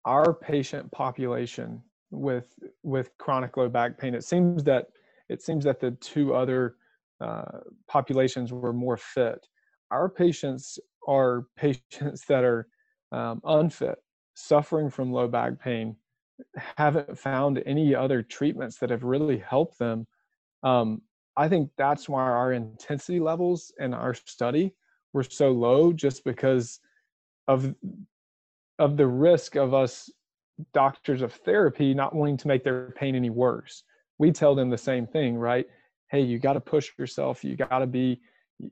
[0.04, 4.88] our patient population with with chronic low back pain, it seems that
[5.30, 6.74] it seems that the two other
[7.22, 9.46] uh, populations were more fit.
[9.90, 12.68] Our patients are patients that are
[13.12, 13.98] um, unfit,
[14.34, 15.96] suffering from low back pain,
[16.76, 20.06] haven't found any other treatments that have really helped them.
[20.62, 21.02] Um,
[21.36, 24.74] I think that's why our intensity levels in our study
[25.12, 26.80] were so low, just because
[27.48, 27.74] of
[28.78, 30.10] of the risk of us
[30.72, 33.84] doctors of therapy not wanting to make their pain any worse.
[34.18, 35.66] We tell them the same thing, right?
[36.10, 37.44] Hey, you got to push yourself.
[37.44, 38.20] You got to be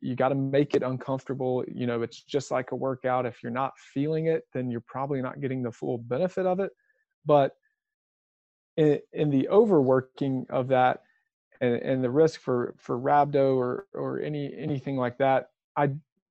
[0.01, 1.65] you got to make it uncomfortable.
[1.73, 3.27] You know, it's just like a workout.
[3.27, 6.73] If you're not feeling it, then you're probably not getting the full benefit of it.
[7.25, 7.53] But
[8.77, 11.03] in, in the overworking of that
[11.61, 15.91] and, and the risk for, for rhabdo or, or any, anything like that, I,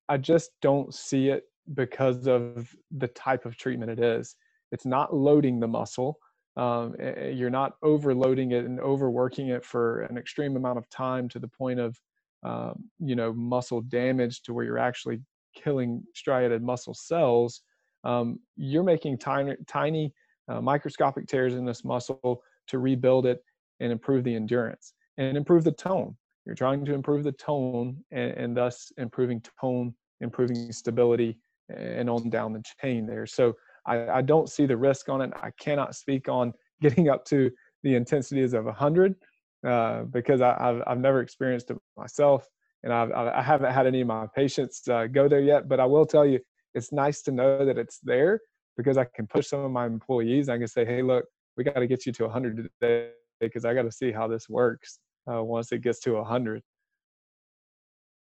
[0.10, 1.44] I just don't see it
[1.74, 4.36] because of the type of treatment it is.
[4.72, 6.20] It's not loading the muscle.
[6.56, 6.96] Um,
[7.32, 11.48] you're not overloading it and overworking it for an extreme amount of time to the
[11.48, 12.00] point of
[12.44, 15.20] um, you know muscle damage to where you're actually
[15.56, 17.62] killing striated muscle cells
[18.04, 20.14] um, you're making tiny tiny
[20.48, 23.44] uh, microscopic tears in this muscle to rebuild it
[23.80, 26.16] and improve the endurance and improve the tone.
[26.46, 31.38] You're trying to improve the tone and, and thus improving tone improving stability
[31.70, 33.26] and on down the chain there.
[33.26, 33.54] So
[33.86, 35.32] I, I don't see the risk on it.
[35.36, 37.52] I cannot speak on getting up to
[37.84, 39.16] the intensities of 100
[39.66, 42.48] uh, because I, have I've never experienced it myself,
[42.84, 45.68] and I've, I haven't had any of my patients uh, go there yet.
[45.68, 46.40] But I will tell you,
[46.74, 48.40] it's nice to know that it's there
[48.76, 50.50] because I can push some of my employees.
[50.50, 53.74] I can say, "Hey, look, we got to get you to 100 today because I
[53.74, 55.00] got to see how this works
[55.32, 56.62] uh, once it gets to 100."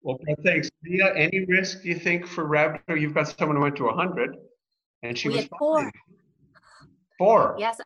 [0.01, 0.69] Well, thanks.
[0.85, 2.99] Leah, any risk do you think for rhabdo?
[2.99, 4.37] You've got someone who went to 100,
[5.01, 5.91] and she we was had four.
[7.17, 7.55] Four.
[7.57, 7.79] Yes,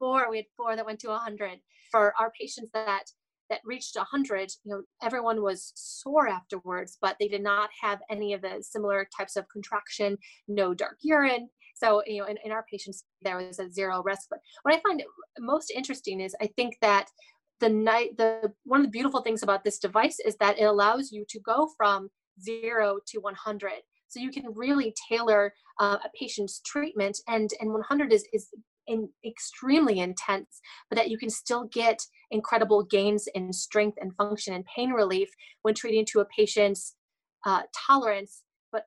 [0.00, 0.28] four.
[0.28, 1.60] We had four that went to 100
[1.92, 3.04] for our patients that
[3.50, 8.32] that reached 100 you know everyone was sore afterwards but they did not have any
[8.32, 10.16] of the similar types of contraction
[10.48, 11.48] no dark urine.
[11.74, 14.28] So you know in, in our patients there was a zero risk.
[14.30, 15.02] But what i find
[15.38, 17.08] most interesting is i think that
[17.58, 21.12] the night the one of the beautiful things about this device is that it allows
[21.12, 22.08] you to go from
[22.40, 23.72] zero to 100
[24.08, 28.48] so you can really tailor uh, a patient's treatment and and 100 is is
[28.90, 32.00] in extremely intense, but that you can still get
[32.30, 35.30] incredible gains in strength and function and pain relief
[35.62, 36.96] when treating to a patient's
[37.46, 38.86] uh, tolerance, but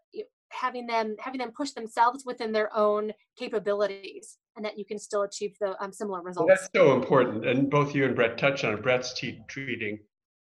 [0.51, 5.23] having them having them push themselves within their own capabilities, and that you can still
[5.23, 6.47] achieve the um, similar results.
[6.47, 8.83] Well, that's so important, and both you and Brett touched on it.
[8.83, 9.99] Brett's t- treating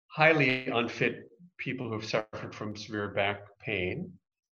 [0.08, 4.12] highly unfit people who have suffered from severe back pain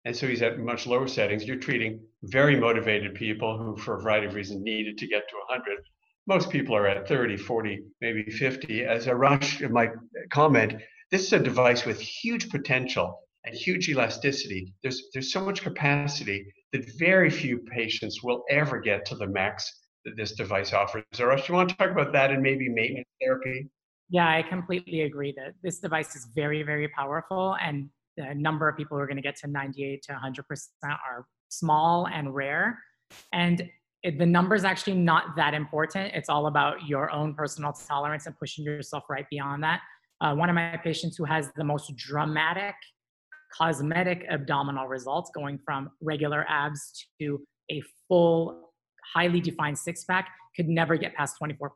[0.05, 1.45] and so he's at much lower settings.
[1.45, 5.37] You're treating very motivated people who, for a variety of reasons, needed to get to
[5.49, 5.79] 100.
[6.27, 8.85] Most people are at 30, 40, maybe 50.
[8.85, 9.91] As Arash might
[10.31, 10.75] comment,
[11.11, 14.73] this is a device with huge potential and huge elasticity.
[14.83, 19.81] There's, there's so much capacity that very few patients will ever get to the max
[20.05, 21.05] that this device offers.
[21.15, 23.69] Arash, you want to talk about that and maybe maintenance therapy?
[24.11, 28.77] Yeah, I completely agree that this device is very, very powerful and the number of
[28.77, 30.43] people who are going to get to 98 to 100%
[30.85, 32.79] are small and rare.
[33.33, 33.69] And
[34.03, 36.13] it, the number is actually not that important.
[36.15, 39.81] It's all about your own personal tolerance and pushing yourself right beyond that.
[40.21, 42.75] Uh, one of my patients who has the most dramatic
[43.57, 48.73] cosmetic abdominal results, going from regular abs to a full,
[49.15, 51.69] highly defined six pack, could never get past 24%.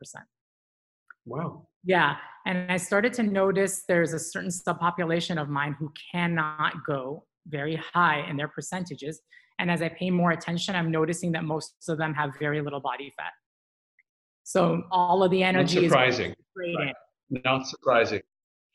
[1.27, 1.69] Wow.
[1.87, 2.17] Yeah.
[2.47, 7.77] And I started to notice there's a certain subpopulation of mine who cannot go very
[7.77, 9.21] high in their percentages.
[9.59, 12.81] And as I pay more attention, I'm noticing that most of them have very little
[12.81, 13.33] body fat.
[14.45, 16.31] So all of the energy Not surprising.
[16.31, 16.95] is right.
[17.45, 18.21] Not surprising.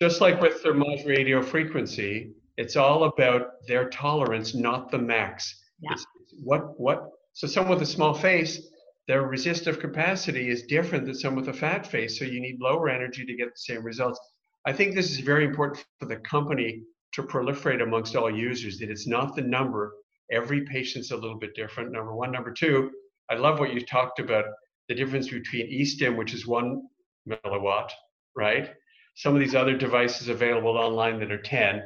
[0.02, 5.64] Just like with Thermage radio frequency, it's all about their tolerance, not the max.
[5.80, 5.94] Yeah.
[5.94, 6.06] It's
[6.44, 8.68] what what so someone with a small face
[9.12, 12.18] their resistive capacity is different than some with a fat face.
[12.18, 14.18] So you need lower energy to get the same results.
[14.66, 16.84] I think this is very important for the company
[17.16, 19.92] to proliferate amongst all users, that it's not the number.
[20.32, 22.32] Every patient's a little bit different, number one.
[22.32, 22.90] Number two,
[23.30, 24.46] I love what you talked about,
[24.88, 26.82] the difference between eStim, which is one
[27.28, 27.90] milliwatt,
[28.34, 28.72] right?
[29.16, 31.84] Some of these other devices available online that are 10.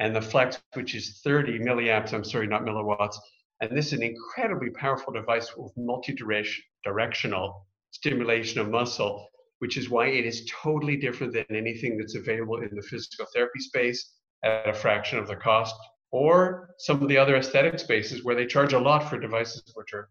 [0.00, 3.14] and the Flex, which is 30 milliamps, I'm sorry, not milliwatts.
[3.64, 9.26] And this is an incredibly powerful device with multi-directional stimulation of muscle,
[9.60, 13.60] which is why it is totally different than anything that's available in the physical therapy
[13.60, 15.74] space at a fraction of the cost,
[16.10, 19.94] or some of the other aesthetic spaces where they charge a lot for devices which
[19.94, 20.10] are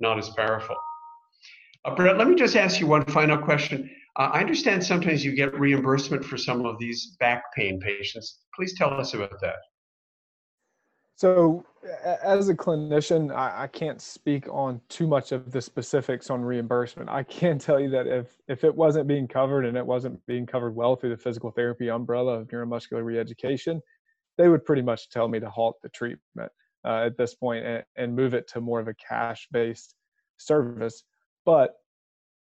[0.00, 0.76] not as powerful.
[1.84, 3.90] Uh, Brett, let me just ask you one final question.
[4.16, 8.38] Uh, I understand sometimes you get reimbursement for some of these back pain patients.
[8.54, 9.56] Please tell us about that.
[11.16, 11.64] So,
[12.24, 17.08] as a clinician, I, I, can't speak on too much of the specifics on reimbursement.
[17.08, 20.44] I can tell you that if if it wasn't being covered and it wasn't being
[20.46, 23.80] covered well through the physical therapy umbrella of neuromuscular reeducation,
[24.38, 26.50] they would pretty much tell me to halt the treatment
[26.84, 29.94] uh, at this point and, and move it to more of a cash-based
[30.38, 31.04] service.
[31.44, 31.74] But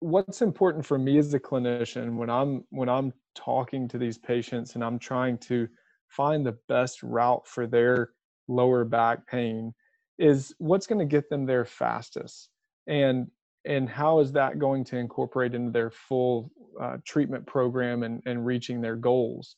[0.01, 4.75] what's important for me as a clinician when i'm when i'm talking to these patients
[4.75, 5.67] and i'm trying to
[6.09, 8.11] find the best route for their
[8.49, 9.73] lower back pain
[10.19, 12.51] is what's going to get them there fastest.
[12.87, 13.29] And
[13.67, 18.45] and how is that going to incorporate into their full uh, treatment program and, and
[18.45, 19.57] reaching their goals?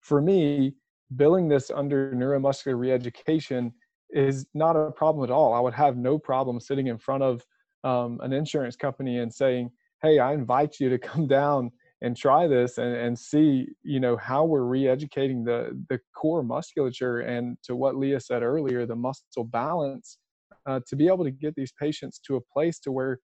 [0.00, 0.74] For me
[1.16, 3.72] billing this under neuromuscular reeducation
[4.10, 5.54] is not a problem at all.
[5.54, 7.44] I would have no problem sitting in front of
[7.84, 9.70] um, an insurance company and saying
[10.02, 14.16] hey i invite you to come down and try this and, and see you know
[14.16, 19.44] how we're re-educating the the core musculature and to what leah said earlier the muscle
[19.44, 20.18] balance
[20.66, 23.18] uh, to be able to get these patients to a place to where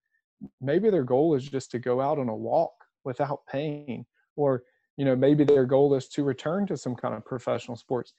[0.60, 2.72] maybe their goal is just to go out on a walk
[3.04, 4.04] without pain
[4.36, 4.62] or
[4.96, 8.14] you know maybe their goal is to return to some kind of professional sports.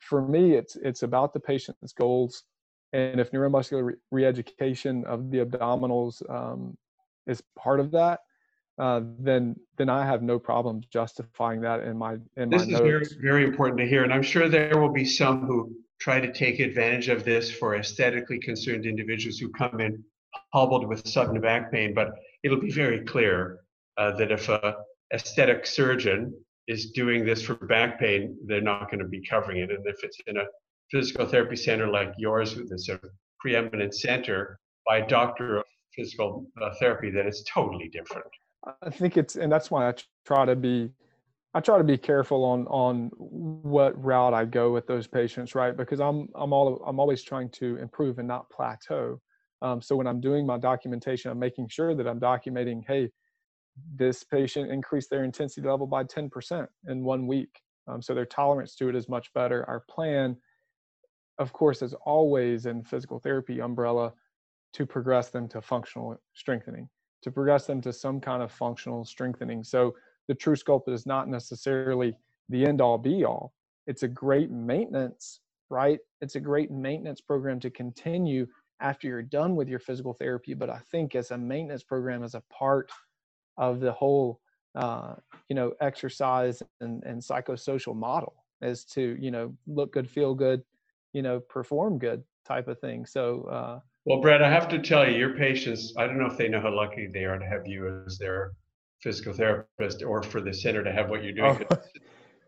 [0.00, 2.44] For me it's it's about the patient's goals
[2.92, 6.76] and if neuromuscular re-education of the abdominals um,
[7.26, 8.20] is part of that,
[8.78, 12.80] uh, then then I have no problem justifying that in my in this my is
[12.80, 16.32] very very important to hear, and I'm sure there will be some who try to
[16.32, 20.02] take advantage of this for aesthetically concerned individuals who come in
[20.52, 21.94] hobbled with sudden back pain.
[21.94, 23.60] But it'll be very clear
[23.98, 24.76] uh, that if a
[25.12, 26.34] aesthetic surgeon
[26.66, 29.70] is doing this for back pain, they're not going to be covering it.
[29.70, 30.44] And if it's in a
[30.90, 32.98] physical therapy center like yours, with this a
[33.40, 36.46] preeminent center by a doctor of physical
[36.78, 38.26] therapy, then it's totally different.
[38.82, 39.94] I think it's, and that's why I
[40.24, 40.90] try to be,
[41.54, 45.76] I try to be careful on on what route I go with those patients, right?
[45.76, 49.20] Because I'm I'm all I'm always trying to improve and not plateau.
[49.60, 53.10] Um, so when I'm doing my documentation, I'm making sure that I'm documenting, hey,
[53.94, 57.60] this patient increased their intensity level by 10% in one week.
[57.86, 59.64] Um, so their tolerance to it is much better.
[59.68, 60.36] Our plan,
[61.38, 64.12] of course, is always in physical therapy umbrella
[64.74, 66.88] to progress them to functional strengthening,
[67.22, 69.64] to progress them to some kind of functional strengthening.
[69.64, 69.94] So
[70.28, 72.16] the true TrueSculpt is not necessarily
[72.48, 73.54] the end all be all.
[73.86, 75.98] It's a great maintenance, right?
[76.20, 78.46] It's a great maintenance program to continue
[78.80, 80.54] after you're done with your physical therapy.
[80.54, 82.90] But I think as a maintenance program, as a part
[83.56, 84.40] of the whole,
[84.74, 85.14] uh,
[85.48, 90.62] you know, exercise and, and psychosocial model is to, you know, look good, feel good,
[91.12, 93.06] you know, perform good type of thing.
[93.06, 96.36] So, uh, well, Brett, I have to tell you, your patients, I don't know if
[96.36, 98.52] they know how lucky they are to have you as their
[99.02, 101.64] physical therapist or for the center to have what you're doing.
[101.70, 101.76] Oh,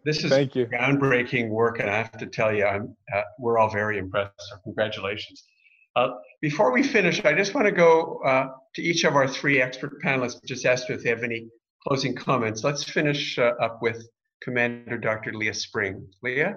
[0.04, 0.66] this is thank you.
[0.66, 4.32] groundbreaking work, and I have to tell you, I'm, uh, we're all very impressed.
[4.38, 5.44] So congratulations.
[5.96, 6.08] Uh,
[6.40, 10.02] before we finish, I just want to go uh, to each of our three expert
[10.02, 11.48] panelists, just ask if they have any
[11.86, 12.64] closing comments.
[12.64, 14.06] Let's finish uh, up with
[14.42, 15.32] Commander Dr.
[15.32, 16.06] Leah Spring.
[16.22, 16.56] Leah?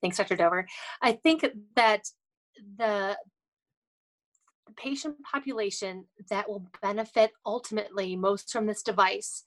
[0.00, 0.36] Thanks, Dr.
[0.36, 0.66] Dover.
[1.02, 1.44] I think
[1.76, 2.02] that
[2.78, 3.16] the
[4.72, 9.44] the patient population that will benefit ultimately most from this device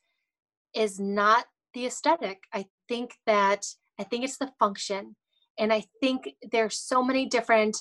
[0.74, 2.44] is not the aesthetic.
[2.54, 3.66] I think that
[4.00, 5.16] I think it's the function.
[5.58, 7.78] And I think there's so many different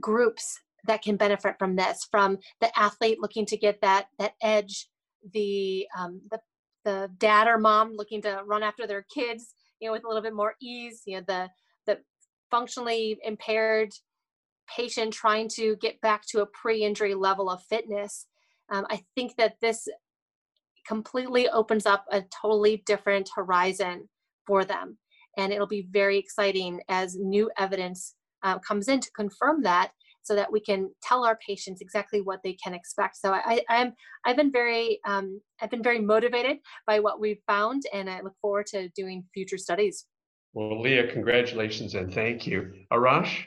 [0.00, 4.88] groups that can benefit from this, from the athlete looking to get that that edge,
[5.32, 6.40] the um, the
[6.84, 10.22] the dad or mom looking to run after their kids, you know, with a little
[10.22, 11.48] bit more ease, you know, the
[11.86, 11.98] the
[12.50, 13.92] functionally impaired
[14.74, 18.26] patient trying to get back to a pre-injury level of fitness.
[18.70, 19.88] Um, I think that this
[20.86, 24.08] completely opens up a totally different horizon
[24.46, 24.98] for them.
[25.36, 29.90] And it'll be very exciting as new evidence uh, comes in to confirm that
[30.22, 33.16] so that we can tell our patients exactly what they can expect.
[33.16, 33.94] So I, am
[34.26, 38.34] I've been very um, I've been very motivated by what we've found, and I look
[38.42, 40.06] forward to doing future studies.
[40.52, 42.72] Well, Leah, congratulations and thank you.
[42.92, 43.44] Arash.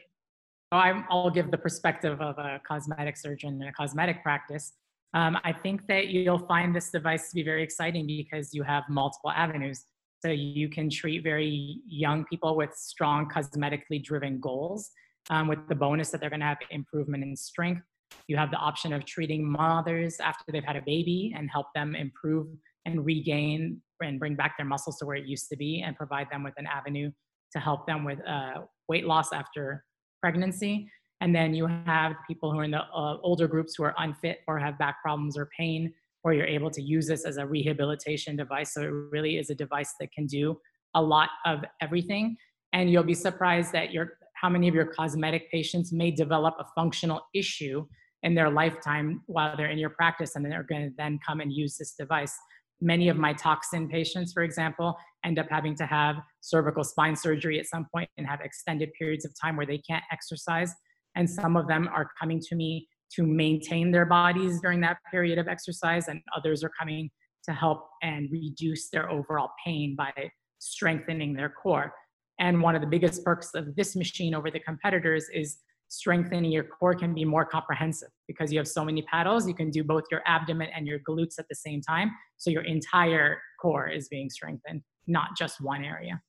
[0.71, 4.73] I, will give the perspective of a cosmetic surgeon in a cosmetic practice.
[5.13, 8.83] Um, I think that you'll find this device to be very exciting because you have
[8.89, 9.83] multiple avenues.
[10.23, 14.91] So you can treat very young people with strong cosmetically driven goals
[15.29, 17.81] um, with the bonus that they're going to have improvement in strength.
[18.27, 21.95] You have the option of treating mothers after they've had a baby and help them
[21.95, 22.47] improve
[22.85, 26.27] and regain and bring back their muscles to where it used to be and provide
[26.31, 27.11] them with an avenue
[27.51, 29.83] to help them with uh, weight loss after
[30.21, 30.89] pregnancy.
[31.19, 34.39] And then you have people who are in the uh, older groups who are unfit
[34.47, 35.93] or have back problems or pain,
[36.23, 38.73] or you're able to use this as a rehabilitation device.
[38.73, 40.57] So it really is a device that can do
[40.95, 42.37] a lot of everything.
[42.73, 46.65] And you'll be surprised that your how many of your cosmetic patients may develop a
[46.73, 47.85] functional issue
[48.23, 51.53] in their lifetime while they're in your practice, and they're going to then come and
[51.53, 52.35] use this device.
[52.81, 57.59] Many of my toxin patients, for example, end up having to have cervical spine surgery
[57.59, 60.73] at some point and have extended periods of time where they can't exercise.
[61.15, 65.37] And some of them are coming to me to maintain their bodies during that period
[65.37, 67.09] of exercise, and others are coming
[67.43, 70.11] to help and reduce their overall pain by
[70.59, 71.93] strengthening their core.
[72.39, 75.57] And one of the biggest perks of this machine over the competitors is
[75.89, 79.45] strengthening your core can be more comprehensive because you have so many paddles.
[79.45, 82.11] You can do both your abdomen and your glutes at the same time.
[82.37, 86.21] So your entire core is being strengthened, not just one area.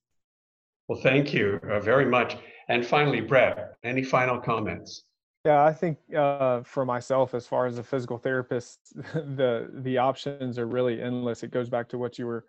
[0.88, 2.36] Well, thank you uh, very much.
[2.68, 5.04] And finally, Brett, any final comments?
[5.44, 8.78] Yeah, I think uh, for myself, as far as a physical therapist,
[9.14, 11.42] the the options are really endless.
[11.42, 12.44] It goes back to what you were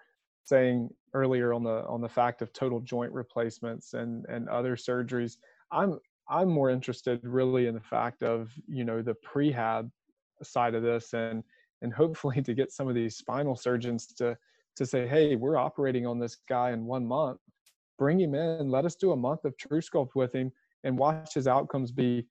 [0.45, 5.37] saying earlier on the on the fact of total joint replacements and and other surgeries.
[5.71, 5.99] I'm
[6.29, 9.89] I'm more interested really in the fact of you know the prehab
[10.43, 11.43] side of this and
[11.81, 14.37] and hopefully to get some of these spinal surgeons to
[14.75, 17.39] to say, hey, we're operating on this guy in one month.
[17.97, 18.69] Bring him in.
[18.69, 20.51] Let us do a month of TrueSculpt with him
[20.83, 22.25] and watch his outcomes be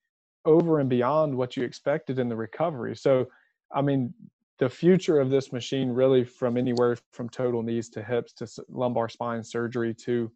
[0.44, 2.96] over and beyond what you expected in the recovery.
[2.96, 3.26] So,
[3.72, 4.12] I mean,
[4.58, 9.08] the future of this machine really from anywhere from total knees to hips to lumbar
[9.08, 10.30] spine surgery to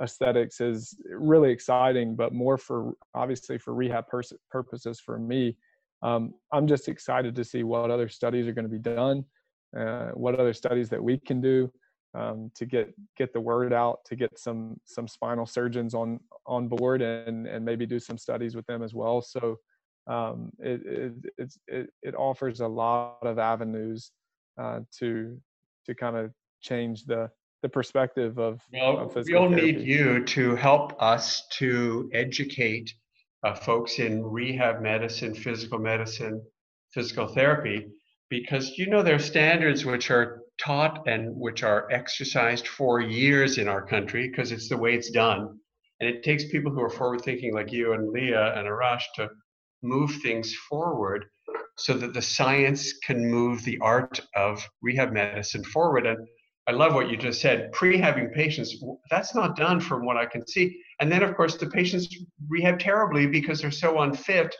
[0.00, 5.56] aesthetics is really exciting, but more for obviously for rehab pers- purposes for me.
[6.02, 9.24] Um, I'm just excited to see what other studies are going to be done,
[9.76, 11.70] uh, what other studies that we can do
[12.14, 16.68] um, to get get the word out, to get some some spinal surgeons on on
[16.68, 19.20] board, and and maybe do some studies with them as well.
[19.20, 19.58] So
[20.06, 20.80] um, it,
[21.36, 24.10] it it it offers a lot of avenues
[24.58, 25.38] uh, to
[25.86, 27.30] to kind of change the
[27.62, 29.72] the perspective of, well, of we'll therapy.
[29.72, 32.94] need you to help us to educate
[33.44, 36.42] uh, folks in rehab medicine, physical medicine,
[36.92, 37.86] physical therapy,
[38.28, 43.58] because you know there are standards which are taught and which are exercised for years
[43.58, 45.58] in our country because it's the way it's done.
[46.00, 49.28] And it takes people who are forward thinking like you and Leah and Arash to
[49.82, 51.26] move things forward
[51.78, 56.06] so that the science can move the art of rehab medicine forward.
[56.06, 56.18] And
[56.66, 57.70] I love what you just said.
[57.72, 58.76] Pre-having patients,
[59.10, 60.76] that's not done from what I can see.
[61.00, 62.14] And then, of course, the patients
[62.48, 64.54] rehab terribly because they're so unfit.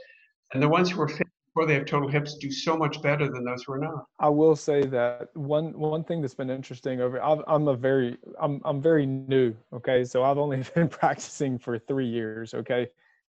[0.53, 1.26] And the ones who are fit
[1.57, 4.05] before they have total hips do so much better than those who are not.
[4.19, 8.19] I will say that one one thing that's been interesting over i am a very
[8.39, 9.55] I'm I'm very new.
[9.73, 12.53] Okay, so I've only been practicing for three years.
[12.53, 12.89] Okay,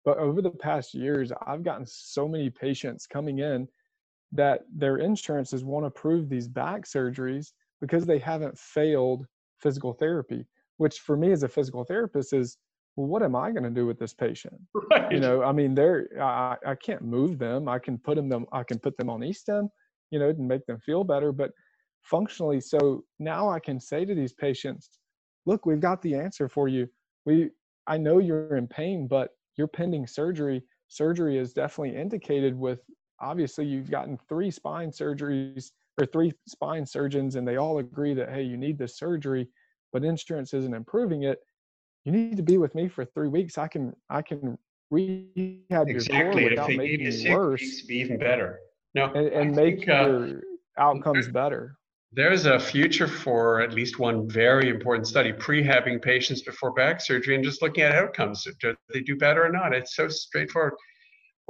[0.04, 3.66] but over the past years, I've gotten so many patients coming in
[4.32, 9.26] that their insurances won't approve these back surgeries because they haven't failed
[9.60, 10.44] physical therapy,
[10.76, 12.58] which for me as a physical therapist is,
[13.00, 14.54] well, what am I going to do with this patient?
[14.74, 15.12] Right.
[15.12, 17.68] You know, I mean, they're I, I can't move them.
[17.68, 19.68] I can put them I can put them on e-stim,
[20.10, 21.52] you know, and make them feel better, but
[22.02, 22.60] functionally.
[22.60, 24.90] So now I can say to these patients,
[25.46, 26.88] look, we've got the answer for you.
[27.24, 27.50] We
[27.86, 30.62] I know you're in pain, but you're pending surgery.
[30.88, 32.80] Surgery is definitely indicated with
[33.20, 38.30] obviously you've gotten three spine surgeries or three spine surgeons and they all agree that
[38.30, 39.46] hey you need this surgery
[39.92, 41.40] but insurance isn't improving it
[42.14, 44.58] you need to be with me for three weeks i can i can
[44.90, 46.42] rehab exactly.
[46.42, 48.58] your core without making it worse be even better
[48.94, 50.38] no and, and make think, uh, your
[50.78, 51.76] uh, outcomes better
[52.12, 57.36] there's a future for at least one very important study prehabbing patients before back surgery
[57.36, 60.74] and just looking at outcomes do they do better or not it's so straightforward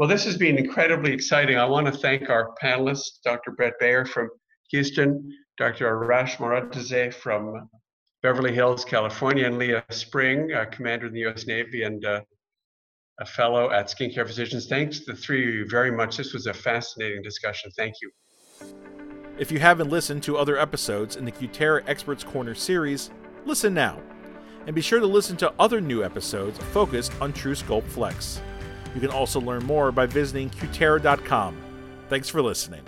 [0.00, 1.58] well, this has been incredibly exciting.
[1.58, 3.50] I want to thank our panelists, Dr.
[3.50, 4.30] Brett Bayer from
[4.70, 5.94] Houston, Dr.
[5.94, 7.68] Arash Moradzadeh from
[8.22, 11.46] Beverly Hills, California, and Leah Spring, uh, commander in the U.S.
[11.46, 12.20] Navy and uh,
[13.20, 14.66] a fellow at Skincare Physicians.
[14.66, 16.16] Thanks to the three of you very much.
[16.16, 17.70] This was a fascinating discussion.
[17.76, 18.10] Thank you.
[19.38, 23.10] If you haven't listened to other episodes in the Cutera Experts Corner series,
[23.46, 23.98] listen now.
[24.66, 28.40] And be sure to listen to other new episodes focused on TrueSculpt Flex.
[28.94, 31.56] You can also learn more by visiting Cutera.com.
[32.10, 32.82] Thanks for listening.